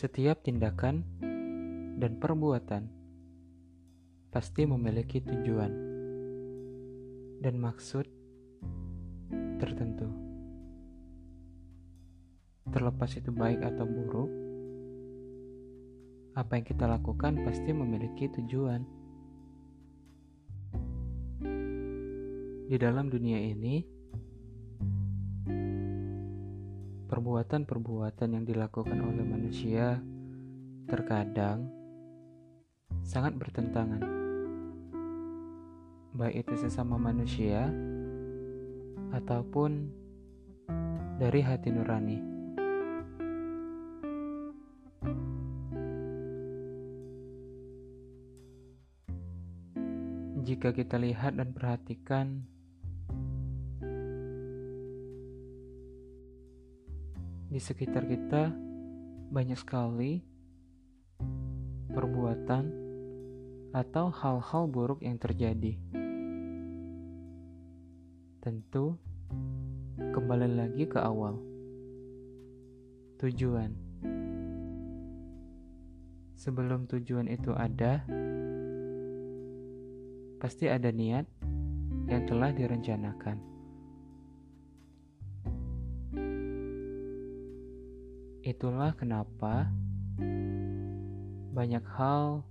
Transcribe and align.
Setiap 0.00 0.40
tindakan 0.40 1.04
dan 2.00 2.16
perbuatan 2.16 2.88
pasti 4.32 4.64
memiliki 4.64 5.20
tujuan 5.20 5.68
dan 7.44 7.60
maksud 7.60 8.08
tertentu. 9.60 10.08
Terlepas 12.72 13.12
itu 13.12 13.28
baik 13.28 13.60
atau 13.60 13.84
buruk, 13.84 14.30
apa 16.32 16.56
yang 16.56 16.64
kita 16.64 16.88
lakukan 16.88 17.44
pasti 17.44 17.68
memiliki 17.68 18.32
tujuan. 18.40 18.80
Di 22.72 22.76
dalam 22.80 23.12
dunia 23.12 23.36
ini, 23.36 23.99
perbuatan-perbuatan 27.10 28.38
yang 28.38 28.46
dilakukan 28.46 28.94
oleh 29.02 29.26
manusia 29.26 29.98
terkadang 30.86 31.66
sangat 33.02 33.34
bertentangan, 33.34 33.98
baik 36.14 36.46
itu 36.46 36.54
sesama 36.54 37.02
manusia 37.02 37.66
ataupun 39.10 39.90
dari 41.18 41.42
hati 41.42 41.74
nurani. 41.74 42.18
Jika 50.46 50.70
kita 50.70 50.94
lihat 50.94 51.34
dan 51.42 51.50
perhatikan 51.50 52.46
di 57.50 57.58
sekitar 57.58 58.06
kita 58.06 58.54
banyak 59.34 59.58
sekali 59.58 60.22
perbuatan 61.90 62.64
atau 63.74 64.06
hal-hal 64.14 64.70
buruk 64.70 65.02
yang 65.02 65.18
terjadi. 65.18 65.74
Tentu, 68.38 68.94
kembali 69.98 70.46
lagi 70.46 70.86
ke 70.86 71.02
awal. 71.02 71.42
Tujuan. 73.18 73.74
Sebelum 76.38 76.86
tujuan 76.86 77.26
itu 77.26 77.50
ada, 77.50 78.06
pasti 80.38 80.70
ada 80.70 80.88
niat 80.94 81.26
yang 82.06 82.22
telah 82.30 82.54
direncanakan. 82.54 83.59
Itulah 88.50 88.90
kenapa 88.98 89.70
banyak 91.54 91.86
hal 91.94 92.42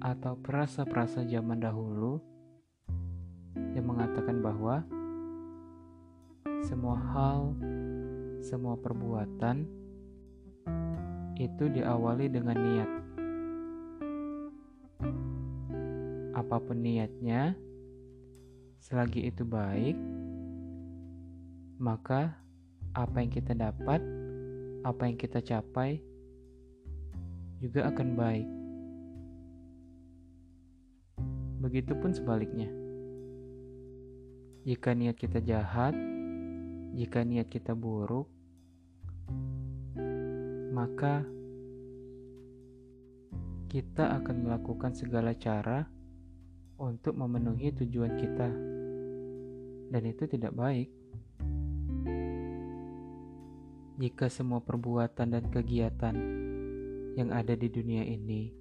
atau 0.00 0.32
perasa-perasa 0.40 1.28
zaman 1.28 1.60
dahulu 1.60 2.16
yang 3.76 3.84
mengatakan 3.84 4.40
bahwa 4.40 4.80
semua 6.64 6.96
hal, 7.12 7.52
semua 8.40 8.80
perbuatan 8.80 9.68
itu 11.36 11.68
diawali 11.68 12.32
dengan 12.32 12.56
niat. 12.56 12.90
Apa 16.32 16.64
pun 16.64 16.80
niatnya, 16.80 17.52
selagi 18.80 19.28
itu 19.28 19.44
baik, 19.44 20.00
maka 21.76 22.45
apa 22.96 23.20
yang 23.20 23.28
kita 23.28 23.52
dapat, 23.52 24.00
apa 24.80 25.02
yang 25.04 25.20
kita 25.20 25.44
capai, 25.44 26.00
juga 27.60 27.92
akan 27.92 28.08
baik. 28.16 28.48
Begitupun 31.60 32.16
sebaliknya. 32.16 32.72
Jika 34.64 34.96
niat 34.96 35.20
kita 35.20 35.44
jahat, 35.44 35.92
jika 36.96 37.20
niat 37.20 37.52
kita 37.52 37.76
buruk, 37.76 38.32
maka 40.72 41.20
kita 43.68 44.16
akan 44.24 44.36
melakukan 44.48 44.96
segala 44.96 45.36
cara 45.36 45.84
untuk 46.80 47.12
memenuhi 47.12 47.76
tujuan 47.76 48.16
kita, 48.16 48.48
dan 49.92 50.02
itu 50.08 50.24
tidak 50.24 50.56
baik. 50.56 50.88
Jika 53.96 54.28
semua 54.28 54.60
perbuatan 54.60 55.32
dan 55.32 55.48
kegiatan 55.48 56.12
yang 57.16 57.32
ada 57.32 57.56
di 57.56 57.64
dunia 57.72 58.04
ini 58.04 58.52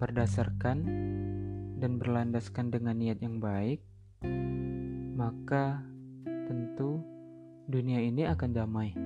berdasarkan 0.00 0.78
dan 1.76 2.00
berlandaskan 2.00 2.72
dengan 2.72 2.96
niat 2.96 3.20
yang 3.20 3.44
baik, 3.44 3.84
maka 5.20 5.84
tentu 6.48 6.96
dunia 7.68 8.00
ini 8.08 8.24
akan 8.24 8.50
damai. 8.56 8.96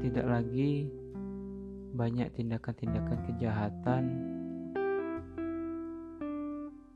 Tidak 0.00 0.24
lagi 0.24 0.88
banyak 1.92 2.32
tindakan-tindakan 2.40 3.18
kejahatan, 3.28 4.02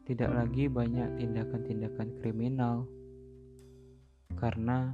tidak 0.08 0.30
lagi 0.32 0.72
banyak 0.72 1.20
tindakan-tindakan 1.20 2.16
kriminal 2.24 2.88
karena 4.36 4.92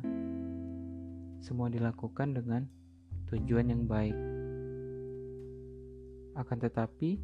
semua 1.42 1.66
dilakukan 1.66 2.38
dengan 2.38 2.62
tujuan 3.28 3.72
yang 3.74 3.84
baik. 3.90 4.16
Akan 6.38 6.58
tetapi, 6.62 7.18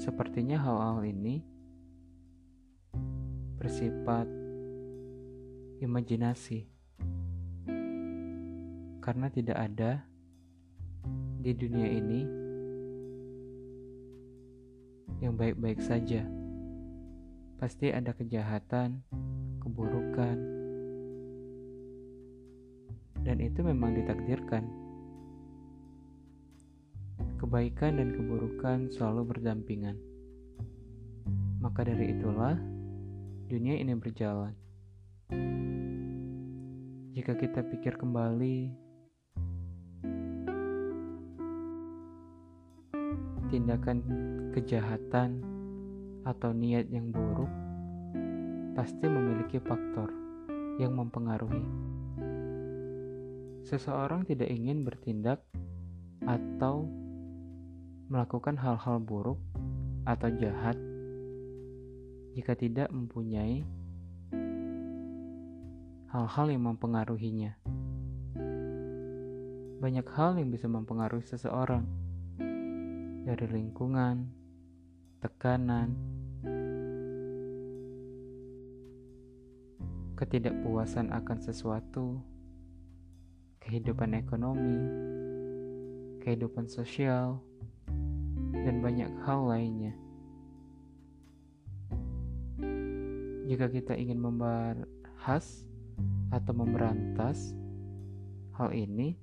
sepertinya 0.00 0.56
hal-hal 0.56 1.04
ini 1.04 1.44
bersifat 3.60 4.24
imajinasi 5.84 6.64
karena 9.00 9.28
tidak 9.32 9.58
ada 9.60 10.04
di 11.40 11.52
dunia 11.56 11.88
ini 11.88 12.20
yang 15.20 15.36
baik-baik 15.36 15.80
saja. 15.84 16.24
Pasti 17.60 17.92
ada 17.92 18.16
kejahatan, 18.16 19.04
keburukan, 19.60 20.36
dan 23.30 23.38
itu 23.38 23.62
memang 23.62 23.94
ditakdirkan. 23.94 24.66
Kebaikan 27.38 28.02
dan 28.02 28.10
keburukan 28.10 28.90
selalu 28.90 29.30
berdampingan. 29.30 29.94
Maka 31.62 31.86
dari 31.86 32.10
itulah 32.10 32.58
dunia 33.46 33.78
ini 33.78 33.94
berjalan. 33.94 34.50
Jika 37.14 37.38
kita 37.38 37.62
pikir 37.70 37.94
kembali, 38.02 38.74
tindakan 43.54 43.98
kejahatan 44.58 45.38
atau 46.26 46.50
niat 46.50 46.90
yang 46.90 47.14
buruk 47.14 47.50
pasti 48.74 49.06
memiliki 49.06 49.62
faktor 49.62 50.10
yang 50.82 50.98
mempengaruhi. 50.98 51.99
Seseorang 53.70 54.26
tidak 54.26 54.50
ingin 54.50 54.82
bertindak 54.82 55.46
atau 56.26 56.90
melakukan 58.10 58.58
hal-hal 58.58 58.98
buruk 58.98 59.38
atau 60.02 60.26
jahat 60.42 60.74
jika 62.34 62.58
tidak 62.58 62.90
mempunyai 62.90 63.62
hal-hal 66.10 66.46
yang 66.50 66.66
mempengaruhinya. 66.66 67.54
Banyak 69.78 70.06
hal 70.18 70.42
yang 70.42 70.50
bisa 70.50 70.66
mempengaruhi 70.66 71.22
seseorang, 71.22 71.86
dari 73.22 73.46
lingkungan, 73.54 74.34
tekanan, 75.22 75.94
ketidakpuasan 80.18 81.14
akan 81.14 81.38
sesuatu, 81.38 82.18
kehidupan 83.60 84.16
ekonomi, 84.16 84.80
kehidupan 86.24 86.68
sosial, 86.68 87.40
dan 88.52 88.84
banyak 88.84 89.08
hal 89.24 89.46
lainnya. 89.48 89.94
Jika 93.50 93.66
kita 93.72 93.98
ingin 93.98 94.20
membahas 94.20 95.66
atau 96.30 96.52
memberantas 96.54 97.56
hal 98.54 98.70
ini, 98.70 99.18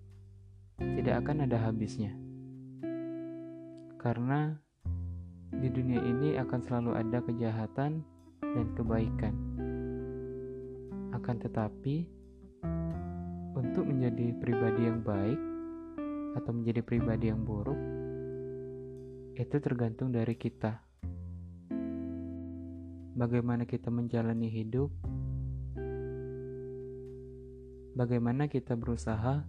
tidak 0.78 1.26
akan 1.26 1.48
ada 1.48 1.58
habisnya, 1.58 2.14
karena 3.98 4.58
di 5.58 5.72
dunia 5.72 6.04
ini 6.04 6.36
akan 6.38 6.60
selalu 6.60 6.92
ada 6.94 7.24
kejahatan 7.24 8.04
dan 8.44 8.68
kebaikan. 8.76 9.34
Akan 11.16 11.40
tetapi, 11.40 12.17
untuk 13.58 13.90
menjadi 13.90 14.38
pribadi 14.38 14.86
yang 14.86 15.02
baik 15.02 15.42
atau 16.38 16.52
menjadi 16.54 16.86
pribadi 16.86 17.34
yang 17.34 17.42
buruk 17.42 17.78
itu 19.34 19.58
tergantung 19.58 20.14
dari 20.14 20.38
kita. 20.38 20.82
Bagaimana 23.18 23.66
kita 23.66 23.90
menjalani 23.90 24.46
hidup, 24.46 24.94
bagaimana 27.98 28.46
kita 28.46 28.78
berusaha 28.78 29.42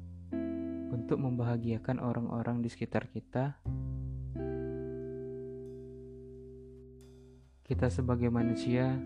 untuk 0.89 1.21
membahagiakan 1.21 2.01
orang-orang 2.01 2.65
di 2.65 2.73
sekitar 2.73 3.13
kita. 3.13 3.61
Kita 7.69 7.93
sebagai 7.93 8.33
manusia 8.33 8.97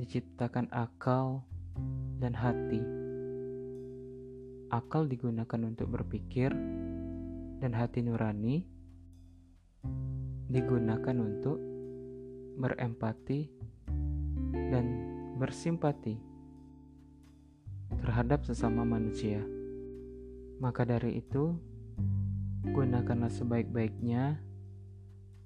diciptakan 0.00 0.72
akal 0.72 1.44
dan 2.16 2.32
hati. 2.32 2.97
Akal 4.68 5.08
digunakan 5.08 5.60
untuk 5.64 5.88
berpikir, 5.88 6.52
dan 7.58 7.74
hati 7.74 8.06
nurani 8.06 8.62
digunakan 10.48 11.16
untuk 11.18 11.58
berempati 12.58 13.50
dan 14.72 14.86
bersimpati 15.36 16.16
terhadap 18.00 18.46
sesama 18.46 18.86
manusia. 18.86 19.42
Maka 20.58 20.82
dari 20.82 21.22
itu, 21.22 21.54
gunakanlah 22.66 23.30
sebaik-baiknya, 23.30 24.38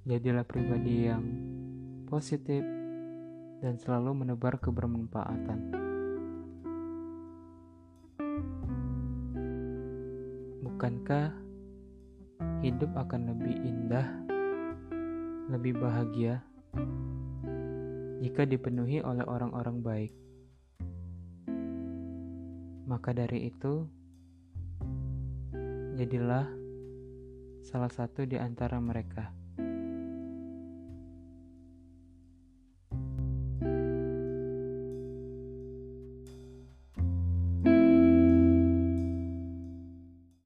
jadilah 0.09 0.45
pribadi 0.45 1.09
yang 1.09 1.25
positif 2.09 2.65
dan 3.61 3.77
selalu 3.77 4.25
menebar 4.25 4.57
kebermanfaatan. 4.57 5.92
Bukankah 10.83 11.31
hidup 12.59 12.91
akan 12.99 13.31
lebih 13.31 13.55
indah, 13.55 14.03
lebih 15.47 15.79
bahagia 15.79 16.43
jika 18.19 18.43
dipenuhi 18.43 18.99
oleh 18.99 19.23
orang-orang 19.23 19.79
baik? 19.79 20.11
Maka 22.91 23.15
dari 23.15 23.47
itu, 23.47 23.87
jadilah 26.03 26.51
salah 27.63 27.93
satu 27.95 28.27
di 28.27 28.43
antara 28.43 28.83
mereka. 28.83 29.31